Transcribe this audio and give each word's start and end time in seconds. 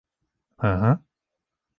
Hıhı. 0.57 0.99